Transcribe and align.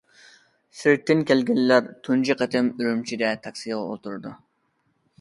سىرتتىن 0.77 1.21
كەلگەنلەر 1.33 1.91
تۇنجى 2.09 2.39
قېتىم 2.41 2.73
ئۈرۈمچىدە 2.81 3.39
تاكسىغا 3.47 3.81
ئولتۇرىدۇ. 3.87 4.37